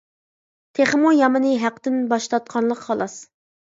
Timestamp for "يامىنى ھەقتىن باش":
1.17-2.29